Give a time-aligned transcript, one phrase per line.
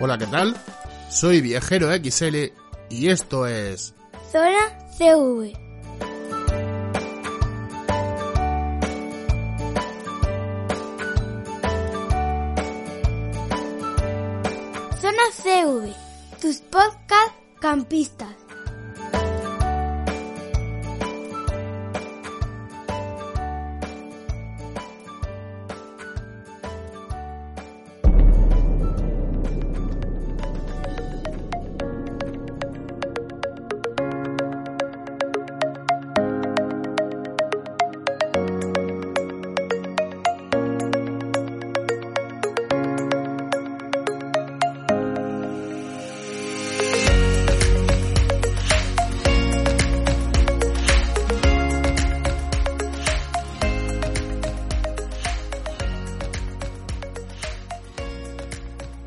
[0.00, 0.54] Hola, ¿qué tal?
[1.10, 2.52] Soy Viajero XL
[2.88, 3.94] y esto es...
[4.30, 5.52] Zona CV.
[15.00, 15.92] Zona CV,
[16.40, 18.47] tus podcast campistas.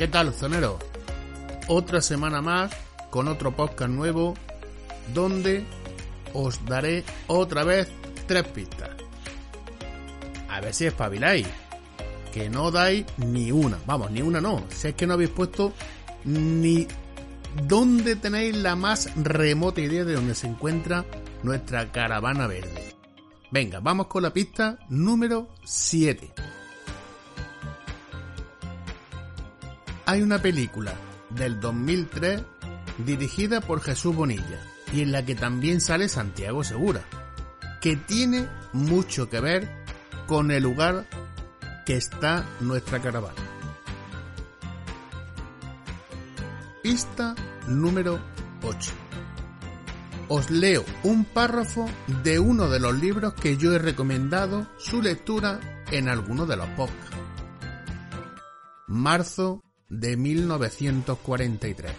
[0.00, 0.78] ¿Qué tal, zonero?
[1.68, 2.70] Otra semana más
[3.10, 4.32] con otro podcast nuevo
[5.12, 5.66] donde
[6.32, 7.92] os daré otra vez
[8.26, 8.99] tres pistas.
[10.60, 11.46] A ver si espabiláis.
[12.32, 13.78] Que no dais ni una.
[13.86, 14.64] Vamos, ni una no.
[14.68, 15.72] Si es que no habéis puesto
[16.24, 16.86] ni
[17.66, 21.04] dónde tenéis la más remota idea de dónde se encuentra
[21.42, 22.94] nuestra caravana verde.
[23.50, 26.32] Venga, vamos con la pista número 7.
[30.10, 30.92] hay una película
[31.28, 32.42] del 2003
[33.06, 34.60] dirigida por Jesús Bonilla
[34.92, 37.04] y en la que también sale Santiago Segura,
[37.80, 39.79] que tiene mucho que ver
[40.30, 41.06] con el lugar
[41.84, 43.34] que está nuestra caravana.
[46.84, 47.34] Pista
[47.66, 48.20] número
[48.62, 48.92] 8.
[50.28, 51.90] Os leo un párrafo
[52.22, 55.58] de uno de los libros que yo he recomendado su lectura
[55.90, 57.16] en alguno de los podcasts.
[58.86, 61.92] Marzo de 1943.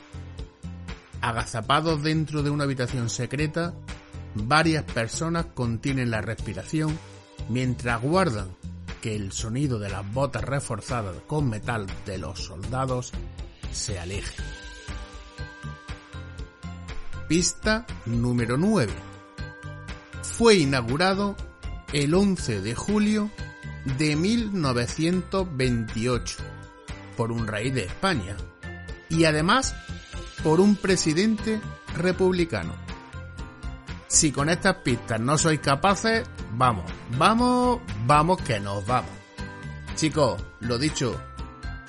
[1.19, 3.73] Agazapados dentro de una habitación secreta,
[4.35, 6.97] varias personas contienen la respiración
[7.51, 8.55] mientras guardan
[9.01, 13.11] que el sonido de las botas reforzadas con metal de los soldados
[13.71, 14.41] se aleje.
[17.27, 18.91] Pista número 9.
[20.21, 21.35] Fue inaugurado
[21.93, 23.31] el 11 de julio
[23.97, 26.37] de 1928
[27.17, 28.37] por un rey de España
[29.09, 29.75] y además
[30.43, 31.59] por un presidente
[31.95, 32.90] republicano.
[34.11, 36.83] Si con estas pistas no sois capaces, vamos,
[37.17, 39.09] vamos, vamos que nos vamos.
[39.95, 41.17] Chicos, lo dicho,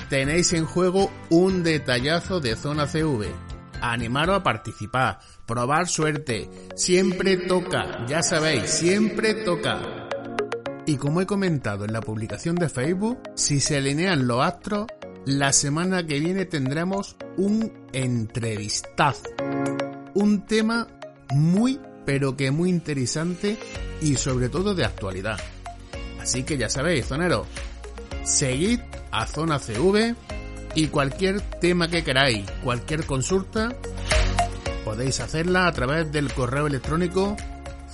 [0.08, 3.28] tenéis en juego un detallazo de zona CV.
[3.80, 9.80] Animaros a participar, probar suerte, siempre toca, ya sabéis, siempre toca.
[10.86, 14.86] Y como he comentado en la publicación de Facebook, si se alinean los astros,
[15.26, 19.28] la semana que viene tendremos un entrevistazo.
[20.14, 20.86] Un tema
[21.32, 23.56] muy, pero que muy interesante
[24.00, 25.38] y sobre todo de actualidad.
[26.20, 27.46] Así que ya sabéis, zonero,
[28.24, 28.80] seguid
[29.10, 30.14] a Zona CV
[30.74, 33.74] y cualquier tema que queráis, cualquier consulta,
[34.84, 37.34] podéis hacerla a través del correo electrónico